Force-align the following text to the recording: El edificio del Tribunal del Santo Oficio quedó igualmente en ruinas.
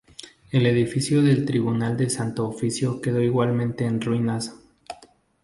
El 0.49 0.65
edificio 0.65 1.21
del 1.21 1.45
Tribunal 1.45 1.95
del 1.95 2.09
Santo 2.09 2.47
Oficio 2.47 2.99
quedó 3.01 3.21
igualmente 3.21 3.85
en 3.85 4.01
ruinas. 4.01 4.55